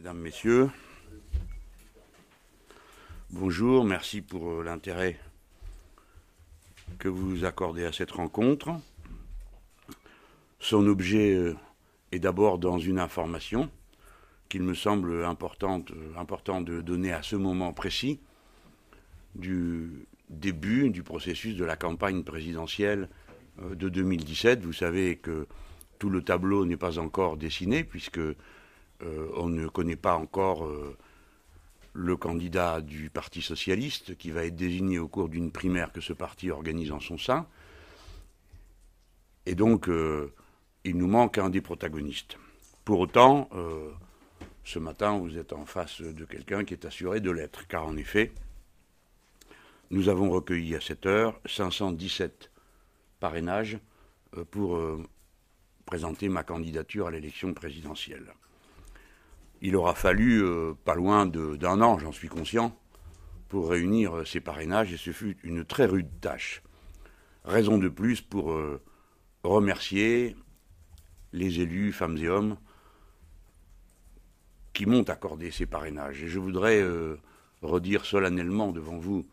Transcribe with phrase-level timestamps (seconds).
[0.00, 0.70] Mesdames, Messieurs,
[3.28, 5.20] bonjour, merci pour euh, l'intérêt
[6.98, 8.70] que vous accordez à cette rencontre.
[10.58, 11.54] Son objet euh,
[12.12, 13.68] est d'abord dans une information
[14.48, 18.20] qu'il me semble importante, euh, important de donner à ce moment précis
[19.34, 23.10] du début du processus de la campagne présidentielle
[23.58, 24.62] de 2017.
[24.62, 25.46] Vous savez que
[25.98, 28.20] tout le tableau n'est pas encore dessiné puisque
[29.36, 30.68] on ne connaît pas encore
[31.92, 36.12] le candidat du Parti socialiste qui va être désigné au cours d'une primaire que ce
[36.12, 37.46] parti organise en son sein.
[39.46, 40.32] Et donc, euh,
[40.84, 42.36] il nous manque un des protagonistes.
[42.84, 43.90] Pour autant, euh,
[44.64, 47.96] ce matin, vous êtes en face de quelqu'un qui est assuré de l'être, car en
[47.96, 48.32] effet,
[49.90, 52.50] nous avons recueilli à cette heure 517
[53.18, 53.78] parrainages
[54.36, 54.80] euh, pour
[55.86, 58.32] présenter ma candidature à l'élection présidentielle.
[59.62, 62.76] Il aura fallu euh, pas loin d'un an, j'en suis conscient,
[63.48, 66.62] pour réunir euh, ces parrainages, et ce fut une très rude tâche.
[67.44, 68.80] Raison de plus pour euh,
[69.42, 70.34] remercier
[71.32, 72.56] les élus, femmes et hommes,
[74.72, 76.22] qui m'ont accordé ces parrainages.
[76.22, 76.82] Et je voudrais
[77.60, 79.28] redire solennellement devant vous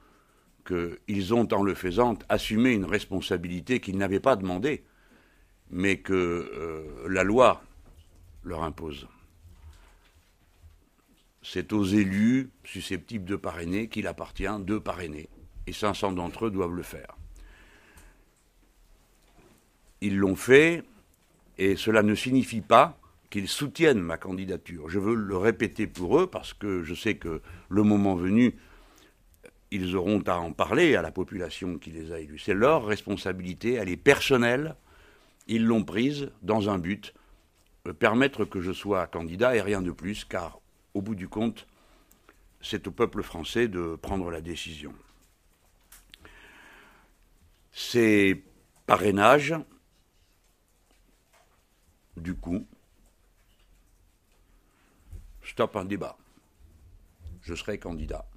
[0.65, 4.83] qu'ils ont, en le faisant, assumé une responsabilité qu'ils n'avaient pas demandée,
[5.69, 7.63] mais que la loi
[8.43, 9.07] leur impose
[11.49, 15.29] c'est aux élus susceptibles de parrainer qu'il appartient de parrainer.
[15.65, 17.15] Et 500 d'entre eux doivent le faire.
[20.01, 20.83] Ils l'ont fait,
[21.57, 24.89] et cela ne signifie pas qu'ils soutiennent ma candidature.
[24.89, 28.55] Je veux le répéter pour eux, parce que je sais que le moment venu,
[29.71, 32.39] ils auront à en parler à la population qui les a élus.
[32.39, 34.75] C'est leur responsabilité, elle est personnelle.
[35.47, 37.13] Ils l'ont prise dans un but,
[37.87, 40.59] euh, permettre que je sois candidat et rien de plus, car
[40.97, 41.67] au bout du compte,
[42.59, 44.95] c'est au peuple français de prendre la décision.
[47.71, 48.43] Ces
[48.87, 49.53] parrainages,
[52.15, 52.65] du coup,
[55.43, 56.17] stop un débat.
[57.41, 58.27] Je serai candidat,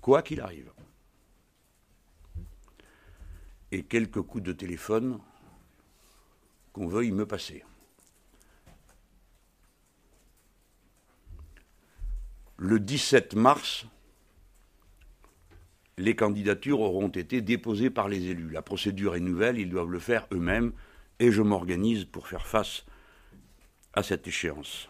[0.00, 0.72] quoi qu'il arrive.
[3.70, 5.20] Et quelques coups de téléphone
[6.72, 7.64] qu'on veuille me passer.
[12.60, 13.86] Le 17 mars,
[15.96, 18.50] les candidatures auront été déposées par les élus.
[18.50, 20.72] La procédure est nouvelle, ils doivent le faire eux-mêmes,
[21.20, 22.84] et je m'organise pour faire face
[23.92, 24.88] à cette échéance.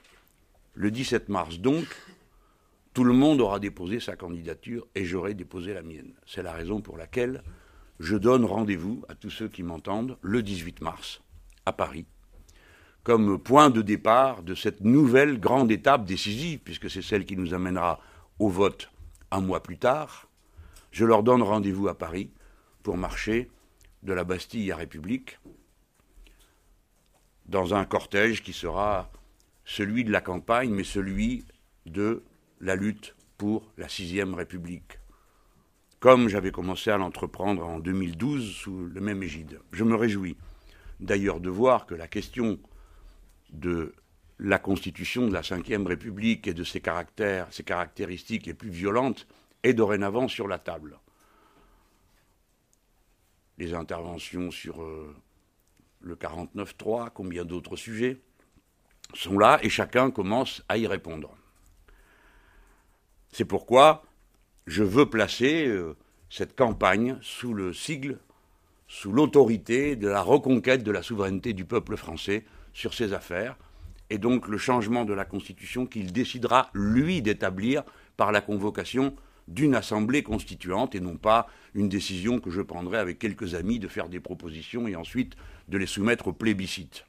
[0.72, 1.84] Le 17 mars, donc,
[2.94, 6.14] tout le monde aura déposé sa candidature et j'aurai déposé la mienne.
[6.24, 7.42] C'est la raison pour laquelle
[8.00, 11.20] je donne rendez-vous à tous ceux qui m'entendent le 18 mars
[11.66, 12.06] à Paris
[13.08, 17.54] comme point de départ de cette nouvelle grande étape décisive, puisque c'est celle qui nous
[17.54, 18.00] amènera
[18.38, 18.90] au vote
[19.30, 20.28] un mois plus tard,
[20.90, 22.30] je leur donne rendez-vous à Paris
[22.82, 23.50] pour marcher
[24.02, 25.38] de la Bastille à République
[27.46, 29.10] dans un cortège qui sera
[29.64, 31.46] celui de la campagne, mais celui
[31.86, 32.22] de
[32.60, 34.98] la lutte pour la sixième République,
[35.98, 39.60] comme j'avais commencé à l'entreprendre en 2012 sous le même égide.
[39.72, 40.36] Je me réjouis
[41.00, 42.58] d'ailleurs de voir que la question
[43.50, 43.94] de
[44.38, 49.26] la constitution de la Ve République et de ses caractères, ses caractéristiques les plus violentes
[49.62, 50.98] est dorénavant sur la table.
[53.58, 55.14] Les interventions sur euh,
[56.00, 58.18] le 49.3, combien d'autres sujets,
[59.14, 61.36] sont là et chacun commence à y répondre.
[63.32, 64.04] C'est pourquoi
[64.66, 65.96] je veux placer euh,
[66.30, 68.18] cette campagne sous le sigle,
[68.86, 73.56] sous l'autorité de la reconquête de la souveraineté du peuple français sur ses affaires,
[74.10, 77.82] et donc le changement de la Constitution qu'il décidera, lui, d'établir
[78.16, 79.14] par la convocation
[79.48, 83.88] d'une assemblée constituante et non pas une décision que je prendrai avec quelques amis de
[83.88, 85.34] faire des propositions et ensuite
[85.68, 87.04] de les soumettre au plébiscite.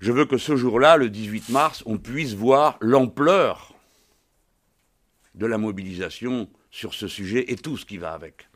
[0.00, 3.74] Je veux que ce jour-là, le 18 mars, on puisse voir l'ampleur
[5.34, 8.48] de la mobilisation sur ce sujet et tout ce qui va avec.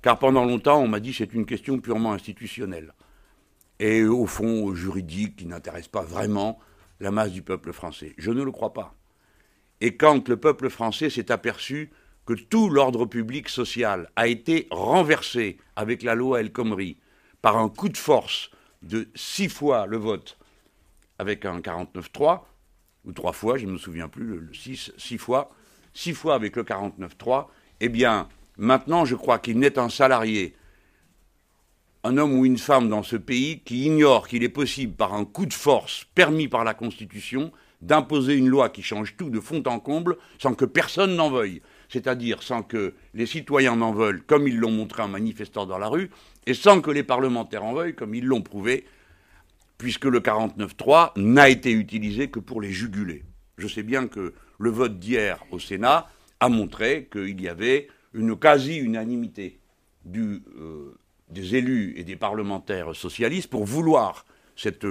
[0.00, 2.94] Car pendant longtemps, on m'a dit c'est une question purement institutionnelle
[3.82, 6.60] et au fond juridique qui n'intéresse pas vraiment
[7.00, 8.14] la masse du peuple français.
[8.16, 8.94] Je ne le crois pas.
[9.80, 11.90] Et quand le peuple français s'est aperçu
[12.24, 16.98] que tout l'ordre public social a été renversé avec la loi El Khomri
[17.42, 18.52] par un coup de force
[18.82, 20.38] de six fois le vote
[21.18, 22.42] avec un 49-3,
[23.04, 25.50] ou trois fois, je ne me souviens plus, le, six, six fois,
[25.92, 27.46] six fois avec le 49-3,
[27.80, 30.54] eh bien, maintenant, je crois qu'il n'est un salarié
[32.04, 35.24] un homme ou une femme dans ce pays qui ignore qu'il est possible, par un
[35.24, 39.62] coup de force permis par la Constitution, d'imposer une loi qui change tout de fond
[39.66, 44.48] en comble sans que personne n'en veuille, c'est-à-dire sans que les citoyens n'en veulent, comme
[44.48, 46.10] ils l'ont montré en manifestant dans la rue,
[46.46, 48.84] et sans que les parlementaires en veuillent, comme ils l'ont prouvé,
[49.78, 53.24] puisque le 49-3 n'a été utilisé que pour les juguler.
[53.58, 56.08] Je sais bien que le vote d'hier au Sénat
[56.40, 59.58] a montré qu'il y avait une quasi-unanimité
[60.16, 60.94] euh,
[61.32, 64.24] des élus et des parlementaires socialistes pour vouloir
[64.56, 64.84] cette,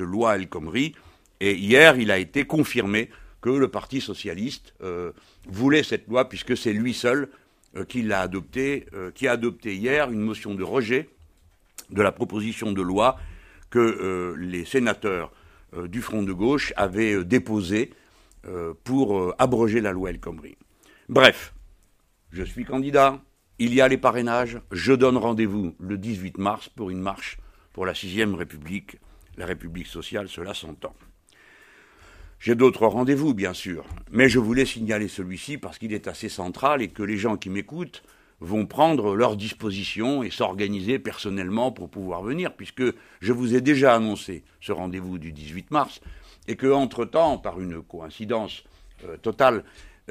[0.00, 0.94] loi El Khomri.
[1.40, 3.10] Et hier, il a été confirmé
[3.40, 5.12] que le Parti socialiste euh,
[5.46, 7.28] voulait cette loi, puisque c'est lui seul
[7.76, 11.08] euh, qui l'a adopté, qui a adopté hier une motion de rejet
[11.90, 13.18] de la proposition de loi
[13.70, 15.32] que les sénateurs
[15.86, 17.90] du Front de gauche avaient déposée
[18.84, 20.56] pour abroger la loi El Khomri.
[21.08, 21.54] Bref,
[22.32, 23.20] je suis candidat,
[23.58, 27.38] il y a les parrainages, je donne rendez-vous le 18 mars pour une marche
[27.72, 28.98] pour la sixième République,
[29.36, 30.94] la République sociale, cela s'entend.
[32.38, 36.82] J'ai d'autres rendez-vous, bien sûr, mais je voulais signaler celui-ci parce qu'il est assez central
[36.82, 38.02] et que les gens qui m'écoutent
[38.40, 42.82] vont prendre leurs dispositions et s'organiser personnellement pour pouvoir venir, puisque
[43.20, 46.00] je vous ai déjà annoncé ce rendez-vous du 18 mars,
[46.48, 48.64] et que, entre-temps, par une coïncidence
[49.04, 49.62] euh, totale,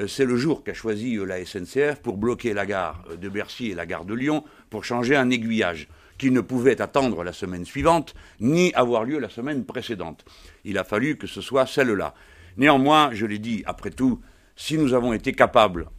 [0.08, 3.72] c'est le jour qu'a choisi euh, la SNCF pour bloquer la gare euh, de Bercy
[3.72, 7.66] et la gare de Lyon pour changer un aiguillage qui ne pouvait attendre la semaine
[7.66, 10.24] suivante ni avoir lieu la semaine précédente.
[10.64, 12.14] Il a fallu que ce soit celle-là.
[12.58, 14.22] Néanmoins, je l'ai dit, après tout,
[14.56, 15.90] si nous avons été capables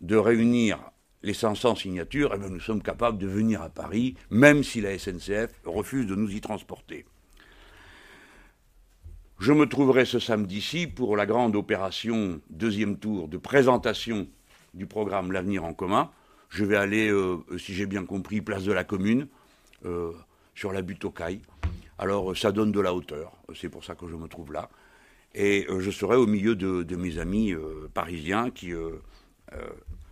[0.00, 0.78] de réunir
[1.22, 4.98] les 500 signatures, eh bien nous sommes capables de venir à Paris, même si la
[4.98, 7.06] SNCF refuse de nous y transporter.
[9.40, 14.28] Je me trouverai ce samedi-ci pour la grande opération, deuxième tour, de présentation
[14.74, 16.10] du programme L'avenir en commun.
[16.50, 19.26] Je vais aller, euh, si j'ai bien compris, place de la Commune,
[19.86, 20.12] euh,
[20.54, 21.40] sur la butte aux cailles.
[21.98, 24.70] Alors ça donne de la hauteur, c'est pour ça que je me trouve là.
[25.34, 27.54] Et euh, je serai au milieu de, mes amis
[27.92, 28.72] parisiens qui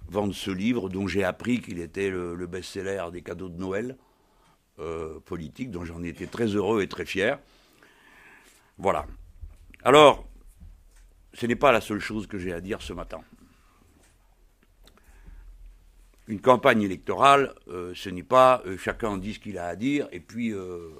[0.08, 3.96] vendent ce livre dont j'ai appris qu'il était le, le best-seller des cadeaux de Noël
[5.26, 7.38] politique, dont j'en ai été très heureux et très fier.
[8.78, 9.06] Voilà.
[9.84, 10.28] Alors,
[11.34, 13.20] ce n'est pas la seule chose que j'ai à dire ce matin.
[16.28, 20.08] Une campagne électorale, euh, ce n'est pas euh, chacun dit ce qu'il a à dire
[20.12, 20.90] et puis euh,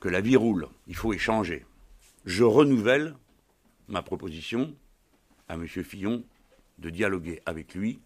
[0.00, 0.68] que la vie roule.
[0.86, 1.66] Il faut échanger.
[2.24, 3.14] Je renouvelle
[3.88, 4.74] ma proposition
[5.48, 5.66] à M.
[5.66, 6.24] Fillon
[6.78, 8.00] de dialoguer avec lui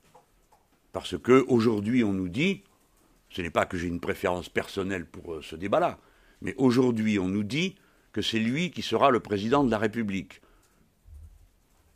[0.92, 2.64] parce qu'aujourd'hui on nous dit,
[3.30, 5.98] ce n'est pas que j'ai une préférence personnelle pour ce débat-là,
[6.42, 7.76] mais aujourd'hui, on nous dit
[8.12, 10.40] que c'est lui qui sera le président de la République.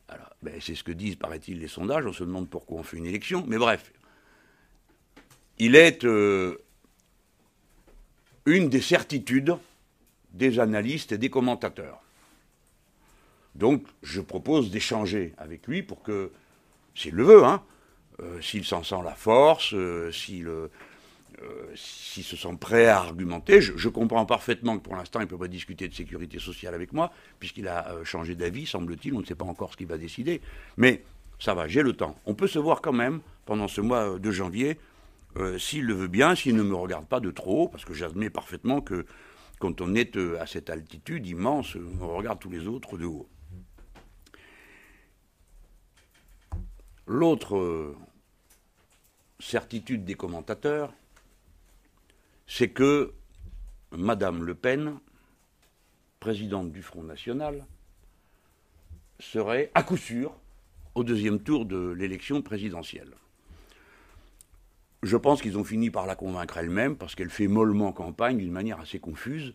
[0.09, 2.07] Alors, ben, c'est ce que disent, paraît-il, les sondages.
[2.07, 3.45] On se demande pourquoi on fait une élection.
[3.47, 3.93] Mais bref,
[5.59, 6.57] il est euh,
[8.47, 9.57] une des certitudes
[10.33, 12.03] des analystes et des commentateurs.
[13.55, 16.31] Donc, je propose d'échanger avec lui pour que,
[16.95, 17.63] s'il le veut, hein,
[18.21, 20.49] euh, s'il s'en sent la force, euh, s'il
[21.43, 25.29] euh, s'ils se sont prêts à argumenter, je, comprends parfaitement que pour l'instant, il ne
[25.29, 29.21] peut pas discuter de sécurité sociale avec moi, puisqu'il a euh, changé d'avis, semble-t-il, on
[29.21, 30.43] ne sait pas encore ce qu'il va décider.
[30.77, 31.03] Mais
[31.39, 32.19] ça va, j'ai le temps.
[32.27, 34.79] On peut se voir quand même pendant ce mois de janvier,
[35.37, 38.31] euh, s'il le veut bien, s'il ne me regarde pas de trop, parce que j'admets
[38.31, 39.07] parfaitement que
[39.61, 43.29] quand on est à cette altitude immense, on regarde tous les autres de haut.
[47.07, 47.95] L'autre
[49.39, 50.93] certitude des commentateurs,
[52.53, 53.13] c'est que
[53.93, 54.99] Madame Le Pen,
[56.19, 57.65] présidente du Front National,
[59.21, 60.35] serait à coup sûr
[60.97, 63.15] au deuxième tour de l'élection présidentielle.
[65.05, 68.51] Je pense qu'ils ont fini par la convaincre elle-même parce qu'elle fait mollement campagne d'une
[68.51, 69.55] manière assez confuse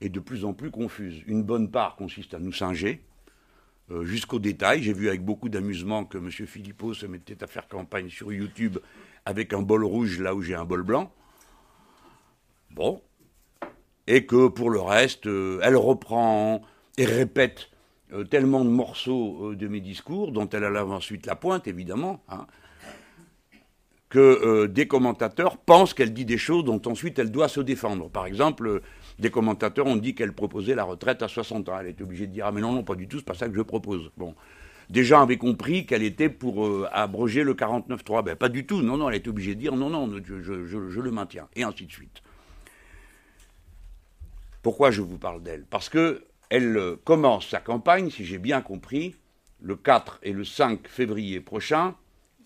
[0.00, 1.22] et de plus en plus confuse.
[1.28, 3.04] Une bonne part consiste à nous singer
[3.92, 4.82] euh, jusqu'au détail.
[4.82, 6.28] J'ai vu avec beaucoup d'amusement que M.
[6.28, 8.78] Philippot se mettait à faire campagne sur YouTube
[9.26, 11.14] avec un bol rouge là où j'ai un bol blanc.
[12.74, 13.02] Bon.
[14.06, 16.62] Et que pour le reste, euh, elle reprend
[16.98, 17.68] et répète
[18.12, 22.22] euh, tellement de morceaux euh, de mes discours, dont elle a ensuite la pointe, évidemment,
[22.28, 22.46] hein,
[24.08, 28.10] que des commentateurs pensent qu'elle dit des choses dont ensuite elle doit se défendre.
[28.10, 28.82] Par exemple,
[29.18, 31.78] des commentateurs ont dit qu'elle proposait la retraite à 60 ans.
[31.80, 33.48] Elle est obligée de dire Ah, mais non, non, pas du tout, c'est pas ça
[33.48, 34.10] que je propose.
[34.18, 34.34] Bon.
[34.90, 38.22] Des gens avaient compris qu'elle était pour abroger le 49.3.
[38.22, 38.82] Ben, pas du tout.
[38.82, 41.48] Non, non, elle est obligée de dire Non, non, je le maintiens.
[41.56, 42.22] Et ainsi de suite.
[44.62, 45.64] Pourquoi je vous parle d'elle?
[45.68, 49.16] Parce qu'elle euh, commence sa campagne, si j'ai bien compris,
[49.60, 51.96] le 4 et le 5 février prochain,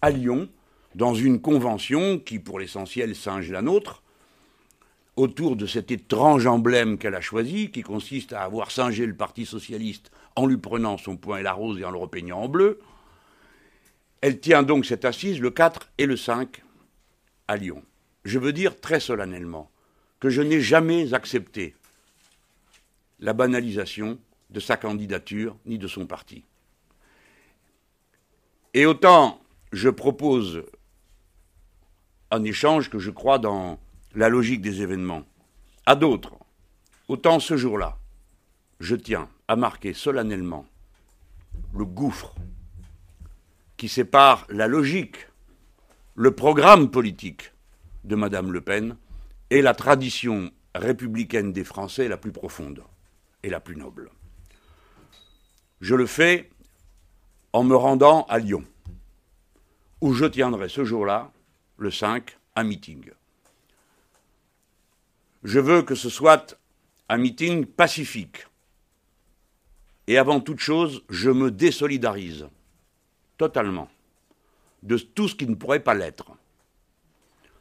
[0.00, 0.48] à Lyon,
[0.94, 4.02] dans une convention qui, pour l'essentiel, singe la nôtre,
[5.16, 9.44] autour de cet étrange emblème qu'elle a choisi, qui consiste à avoir singé le Parti
[9.44, 12.80] socialiste en lui prenant son poing et la rose et en le repeignant en bleu.
[14.22, 16.62] Elle tient donc cette assise le 4 et le 5
[17.48, 17.82] à Lyon.
[18.24, 19.70] Je veux dire très solennellement
[20.18, 21.74] que je n'ai jamais accepté
[23.18, 24.18] la banalisation
[24.50, 26.44] de sa candidature ni de son parti.
[28.74, 29.40] Et autant
[29.72, 30.64] je propose
[32.30, 33.78] un échange que je crois dans
[34.14, 35.24] la logique des événements
[35.84, 36.34] à d'autres,
[37.08, 37.98] autant ce jour-là,
[38.80, 40.66] je tiens à marquer solennellement
[41.74, 42.34] le gouffre
[43.76, 45.28] qui sépare la logique,
[46.14, 47.52] le programme politique
[48.04, 48.96] de Madame Le Pen
[49.50, 52.82] et la tradition républicaine des Français la plus profonde
[53.46, 54.10] et la plus noble.
[55.80, 56.50] Je le fais
[57.52, 58.64] en me rendant à Lyon,
[60.00, 61.32] où je tiendrai ce jour-là,
[61.78, 63.10] le 5, un meeting.
[65.44, 66.58] Je veux que ce soit
[67.08, 68.48] un meeting pacifique.
[70.08, 72.48] Et avant toute chose, je me désolidarise
[73.38, 73.88] totalement
[74.82, 76.32] de tout ce qui ne pourrait pas l'être.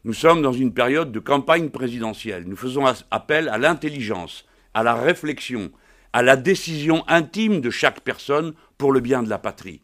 [0.03, 2.45] Nous sommes dans une période de campagne présidentielle.
[2.47, 5.71] Nous faisons appel à l'intelligence, à la réflexion,
[6.13, 9.81] à la décision intime de chaque personne pour le bien de la patrie.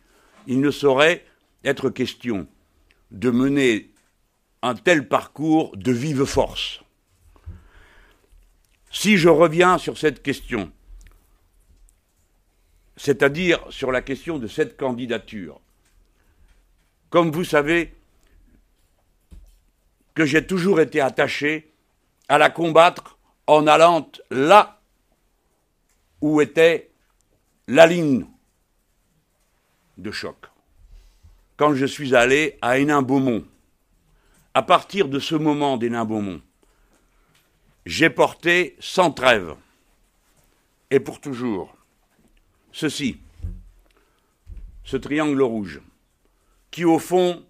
[0.47, 1.25] Il ne saurait
[1.63, 2.45] être question
[3.09, 3.89] de mener
[4.61, 6.81] un tel parcours de vive force.
[8.91, 10.71] Si je reviens sur cette question,
[12.97, 15.61] c'est-à-dire sur la question de cette candidature,
[17.09, 17.93] comme vous savez
[20.15, 21.71] que j'ai toujours été attaché
[22.27, 23.17] à la combattre
[23.47, 24.80] en allant là
[26.21, 26.91] où était
[27.67, 28.25] la ligne
[29.97, 30.37] de choc.
[31.57, 33.45] Quand je suis allé à Hénin-Beaumont,
[34.53, 36.41] à partir de ce moment d'Hénin-Beaumont,
[37.85, 39.55] j'ai porté sans trêve
[40.89, 41.75] et pour toujours
[42.71, 43.19] ceci,
[44.83, 45.81] ce triangle rouge,
[46.69, 47.45] qui au fond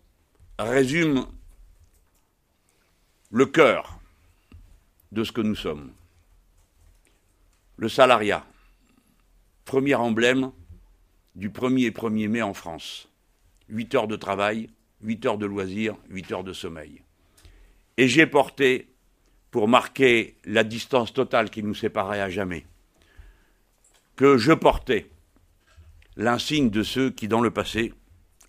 [0.60, 1.28] résume
[3.30, 4.00] le cœur
[5.12, 5.92] de ce que nous sommes.
[7.78, 8.46] Le salariat,
[9.72, 10.52] premier emblème
[11.34, 13.08] du 1er et 1er mai en France.
[13.70, 14.68] 8 heures de travail,
[15.02, 17.04] 8 heures de loisirs, 8 heures de sommeil.
[17.96, 18.90] Et j'ai porté,
[19.50, 22.66] pour marquer la distance totale qui nous séparait à jamais,
[24.18, 25.10] que je portais
[26.18, 27.94] l'insigne de ceux qui, dans le passé,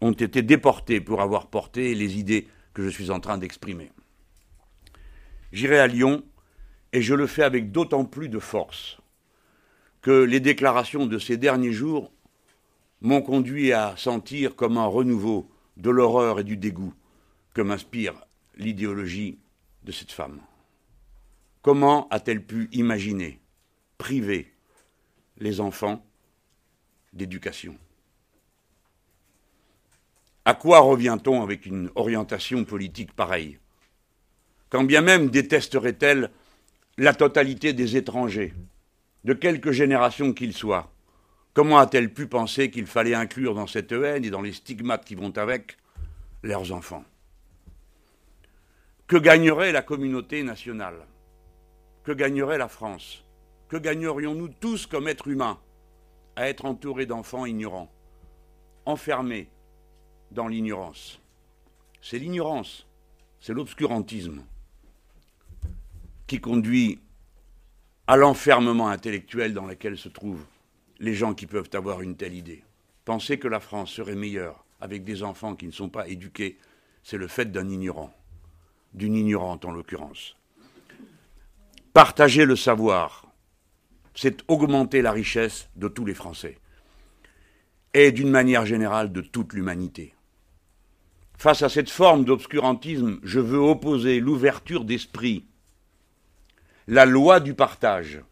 [0.00, 3.92] ont été déportés pour avoir porté les idées que je suis en train d'exprimer.
[5.52, 6.24] J'irai à Lyon
[6.92, 8.98] et je le fais avec d'autant plus de force
[10.02, 12.12] que les déclarations de ces derniers jours
[13.00, 16.92] m'ont conduit à sentir comme un renouveau de l'horreur et du dégoût
[17.54, 18.14] que m'inspire
[18.56, 19.38] l'idéologie
[19.84, 20.40] de cette femme.
[21.62, 23.40] Comment a-t-elle pu imaginer
[23.96, 24.52] priver
[25.38, 26.04] les enfants
[27.12, 27.76] d'éducation?
[30.44, 33.58] À quoi revient-on avec une orientation politique pareille?
[34.70, 36.30] Quand bien même détesterait-elle
[36.98, 38.52] la totalité des étrangers?
[39.24, 40.92] De quelque génération qu'ils soient,
[41.54, 45.14] comment a-t-elle pu penser qu'il fallait inclure dans cette haine et dans les stigmates qui
[45.14, 45.76] vont avec
[46.42, 47.04] leurs enfants?
[49.06, 51.06] Que gagnerait la communauté nationale?
[52.04, 53.24] Que gagnerait la France?
[53.68, 55.58] Que gagnerions-nous tous comme êtres humains
[56.36, 57.92] à être entourés d'enfants ignorants,
[58.86, 59.48] enfermés
[60.30, 61.20] dans l'ignorance?
[62.00, 62.86] C'est l'ignorance,
[63.40, 64.42] c'est l'obscurantisme
[66.26, 67.00] qui conduit
[68.06, 70.44] à l'enfermement intellectuel dans lequel se trouvent
[70.98, 72.62] les gens qui peuvent avoir une telle idée.
[73.04, 76.58] Penser que la France serait meilleure avec des enfants qui ne sont pas éduqués,
[77.02, 78.12] c'est le fait d'un ignorant,
[78.94, 80.36] d'une ignorante en l'occurrence.
[81.92, 83.26] Partager le savoir,
[84.14, 86.58] c'est augmenter la richesse de tous les Français
[87.94, 90.14] et d'une manière générale de toute l'humanité.
[91.36, 95.44] Face à cette forme d'obscurantisme, je veux opposer l'ouverture d'esprit
[96.86, 98.22] la loi du partage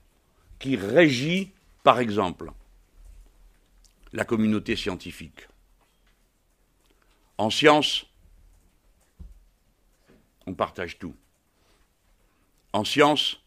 [0.59, 1.52] qui régit,
[1.83, 2.52] par exemple,
[4.12, 5.49] la communauté scientifique.
[7.38, 8.07] En science,
[10.47, 11.14] on partage tout.
[12.73, 13.40] En science,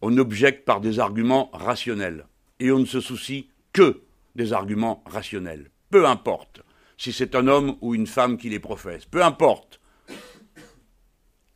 [0.00, 2.26] on objecte par des arguments rationnels
[2.58, 4.02] et on ne se soucie que
[4.34, 5.70] des arguments rationnels.
[5.90, 6.62] Peu importe
[6.96, 9.80] si c'est un homme ou une femme qui les professe, peu importe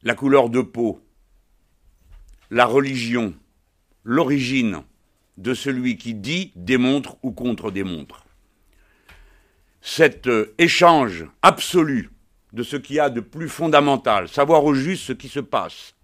[0.02, 1.00] la couleur de peau,
[2.50, 3.34] la religion,
[4.04, 4.82] l'origine
[5.36, 8.24] de celui qui dit, démontre ou contre-démontre.
[9.80, 12.10] Cet euh, échange absolu
[12.52, 15.94] de ce qu'il y a de plus fondamental, savoir au juste ce qui se passe,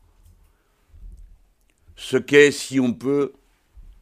[1.97, 3.33] ce qu'est, si on peut,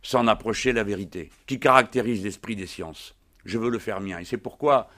[0.02, 3.14] s'en approcher la vérité, qui caractérise l'esprit des sciences.
[3.44, 4.18] Je veux le faire mien.
[4.18, 4.90] Et c'est pourquoi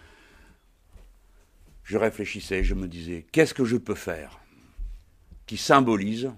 [1.84, 4.38] je réfléchissais, je me disais, qu'est-ce que je peux faire
[5.46, 6.30] qui symbolise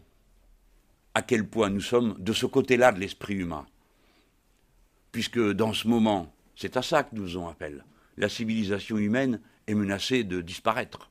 [1.15, 3.67] à quel point nous sommes de ce côté-là de l'esprit humain
[5.13, 7.85] Puisque dans ce moment, c'est à ça que nous faisons appel.
[8.17, 11.11] La civilisation humaine est menacée de disparaître.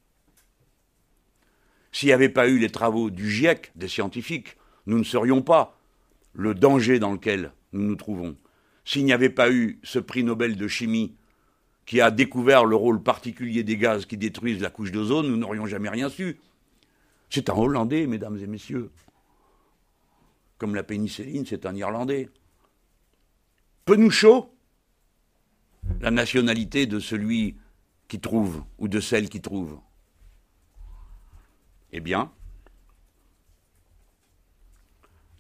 [1.92, 4.58] S'il n'y avait pas eu les travaux du GIEC, des scientifiques,
[4.88, 5.80] nous ne serions pas
[6.34, 8.36] le danger dans lequel nous nous trouvons.
[8.84, 11.16] S'il n'y avait pas eu ce prix Nobel de chimie
[11.86, 15.68] qui a découvert le rôle particulier des gaz qui détruisent la couche d'ozone, nous n'aurions
[15.68, 16.40] jamais rien su.
[17.30, 18.90] C'est un Hollandais, mesdames et messieurs.
[20.58, 22.30] Comme la pénicilline, c'est un Irlandais.
[23.86, 24.54] Penouchot,
[26.00, 27.58] la nationalité de celui
[28.08, 29.80] qui trouve ou de celle qui trouve.
[31.92, 32.32] Eh bien,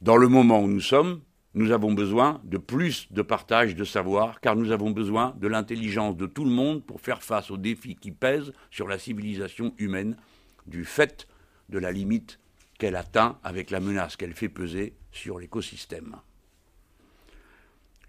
[0.01, 1.21] dans le moment où nous sommes,
[1.53, 6.17] nous avons besoin de plus de partage de savoir, car nous avons besoin de l'intelligence
[6.17, 10.17] de tout le monde pour faire face aux défis qui pèsent sur la civilisation humaine,
[10.65, 11.27] du fait
[11.69, 12.39] de la limite
[12.79, 16.17] qu'elle atteint avec la menace qu'elle fait peser sur l'écosystème.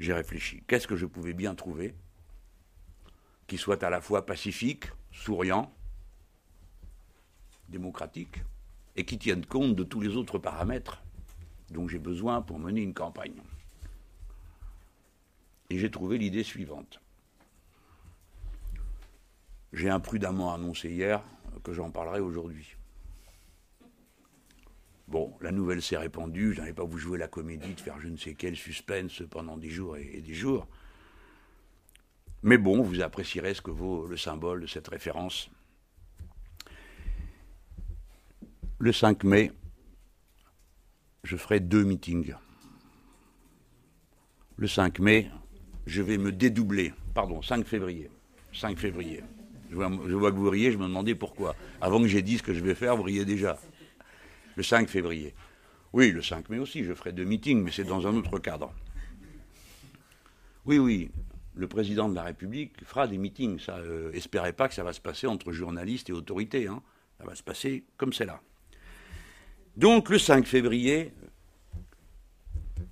[0.01, 0.65] J'ai réfléchi.
[0.67, 1.95] Qu'est-ce que je pouvais bien trouver
[3.47, 5.73] qui soit à la fois pacifique, souriant,
[7.69, 8.43] démocratique,
[8.97, 11.03] et qui tienne compte de tous les autres paramètres
[11.71, 13.41] dont j'ai besoin pour mener une campagne?
[15.71, 17.01] Et j'ai trouvé l'idée suivante.
[19.73, 21.23] J'ai imprudemment annoncé hier
[21.63, 22.77] que j'en parlerai aujourd'hui.
[25.07, 28.09] Bon, la nouvelle s'est répandue, je n'allais pas vous jouer la comédie de faire je
[28.09, 30.67] ne sais quel suspense pendant des jours et des jours.
[32.43, 35.51] Mais bon, vous apprécierez ce que vaut le symbole de cette référence.
[38.79, 39.53] Le 5 mai,
[41.23, 42.35] je ferai deux meetings.
[44.57, 45.31] Le 5 mai,
[45.87, 46.93] je vais me dédoubler.
[47.15, 48.11] Pardon, 5 février.
[48.53, 49.23] 5 février.
[49.71, 51.57] Je vois, je vois, que vous riez, je me demandais pourquoi.
[51.81, 53.59] Avant que j'ai dit ce que je vais faire, vous riez déjà.
[54.57, 55.35] Le 5 février.
[55.93, 58.73] Oui, le 5 mai aussi, je ferai deux meetings, mais c'est dans un autre cadre.
[60.67, 61.11] Oui, oui,
[61.55, 63.59] le président de la République fera des meetings.
[63.61, 66.67] Ça, euh, espérez pas que ça va se passer entre journalistes et autorités.
[66.67, 66.83] Hein.
[67.19, 68.40] Ça va se passer comme c'est là.
[69.77, 71.12] Donc le 5 février,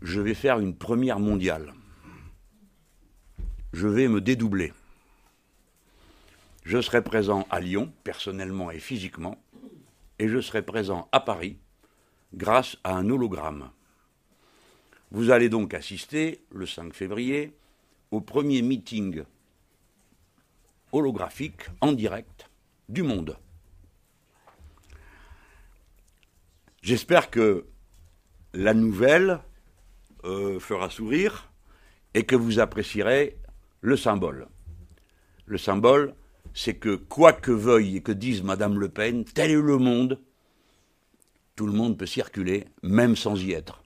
[0.01, 1.73] je vais faire une première mondiale.
[3.73, 4.73] Je vais me dédoubler.
[6.65, 9.42] Je serai présent à Lyon, personnellement et physiquement,
[10.19, 11.59] et je serai présent à Paris
[12.35, 13.71] grâce à un hologramme.
[15.11, 17.55] Vous allez donc assister, le 5 février,
[18.11, 19.25] au premier meeting
[20.93, 22.51] holographique en direct
[22.89, 23.37] du monde.
[26.83, 27.67] J'espère que
[28.55, 29.41] la nouvelle
[30.25, 31.51] euh, fera sourire
[32.15, 33.39] et que vous apprécierez
[33.81, 34.49] le symbole.
[35.47, 36.15] Le symbole,
[36.55, 40.19] c'est que quoi que veuille et que dise Madame Le Pen, tel est le monde,
[41.57, 43.83] tout le monde peut circuler, même sans y être.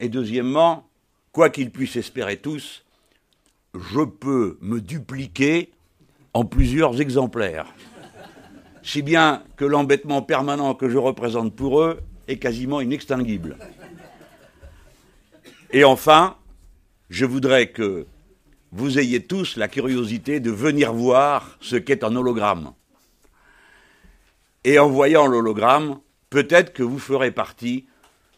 [0.00, 0.88] Et deuxièmement,
[1.32, 2.84] quoi qu'ils puissent espérer tous,
[3.74, 5.70] je peux me dupliquer
[6.34, 7.74] en plusieurs exemplaires
[8.88, 13.58] si bien que l'embêtement permanent que je représente pour eux est quasiment inextinguible.
[15.72, 16.36] Et enfin,
[17.10, 18.06] je voudrais que
[18.72, 22.72] vous ayez tous la curiosité de venir voir ce qu'est un hologramme.
[24.64, 25.98] Et en voyant l'hologramme,
[26.30, 27.86] peut-être que vous ferez partie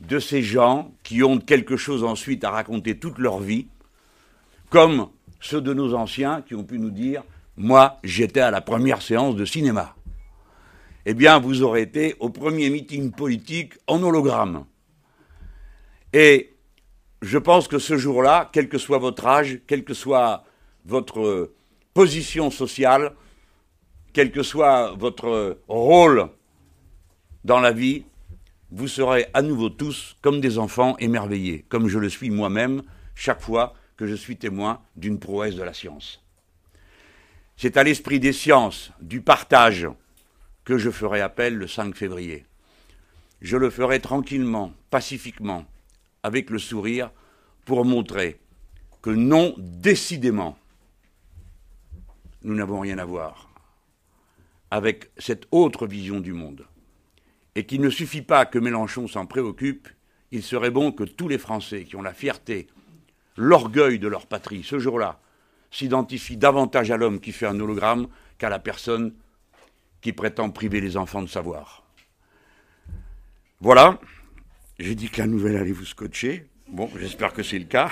[0.00, 3.66] de ces gens qui ont quelque chose ensuite à raconter toute leur vie,
[4.70, 5.08] comme
[5.40, 7.22] ceux de nos anciens qui ont pu nous dire
[7.56, 9.94] Moi, j'étais à la première séance de cinéma
[11.06, 14.64] eh bien, vous aurez été au premier meeting politique en hologramme.
[16.12, 16.54] Et
[17.22, 20.44] je pense que ce jour-là, quel que soit votre âge, quelle que soit
[20.84, 21.52] votre
[21.94, 23.12] position sociale,
[24.12, 26.30] quel que soit votre rôle
[27.44, 28.04] dans la vie,
[28.70, 32.82] vous serez à nouveau tous comme des enfants émerveillés, comme je le suis moi-même
[33.14, 36.22] chaque fois que je suis témoin d'une prouesse de la science.
[37.56, 39.86] C'est à l'esprit des sciences, du partage,
[40.64, 42.46] que je ferai appel le 5 février.
[43.42, 45.66] Je le ferai tranquillement, pacifiquement,
[46.22, 47.10] avec le sourire,
[47.64, 48.40] pour montrer
[49.02, 50.58] que non, décidément,
[52.42, 53.50] nous n'avons rien à voir
[54.70, 56.66] avec cette autre vision du monde.
[57.54, 59.88] Et qu'il ne suffit pas que Mélenchon s'en préoccupe,
[60.30, 62.68] il serait bon que tous les Français qui ont la fierté,
[63.36, 65.20] l'orgueil de leur patrie, ce jour-là,
[65.72, 69.12] s'identifient davantage à l'homme qui fait un hologramme qu'à la personne
[70.00, 71.84] qui prétend priver les enfants de savoir.
[73.60, 74.00] Voilà,
[74.80, 76.46] J'ai dit que la nouvelle allait vous scotcher.
[76.66, 77.90] Bon, j'espère que c'est le cas.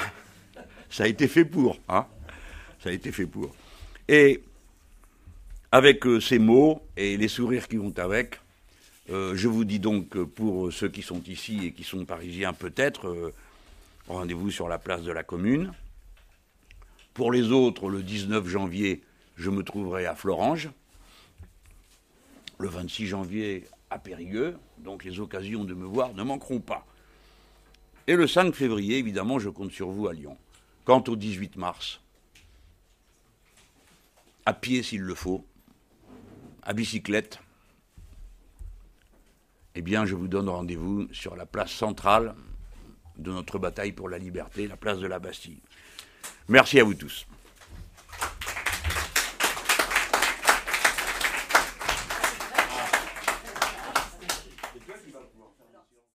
[0.89, 2.07] Ça a été fait pour, hein.
[2.83, 3.55] Ça a été fait pour.
[4.09, 4.43] Et
[5.71, 8.41] avec euh, ces mots et les sourires qui vont avec,
[9.11, 13.09] euh, je vous dis donc pour ceux qui sont ici et qui sont parisiens peut-être,
[13.09, 13.35] euh,
[14.07, 15.75] rendez-vous sur la place de la Commune.
[17.13, 19.03] Pour les autres, le 19 janvier,
[19.37, 20.71] je me trouverai à Florange.
[22.59, 24.57] Le 26 janvier, à Périgueux.
[24.79, 26.87] Donc les occasions de me voir ne manqueront pas.
[28.07, 30.37] Et le 5 février, évidemment, je compte sur vous à Lyon.
[30.85, 32.01] Quant au 18 mars,
[34.47, 35.45] à pied s'il le faut,
[36.63, 37.39] à bicyclette,
[39.75, 42.35] eh bien, je vous donne rendez-vous sur la place centrale
[43.19, 45.61] de notre bataille pour la liberté, la place de la Bastille.
[46.49, 47.27] Merci à vous tous.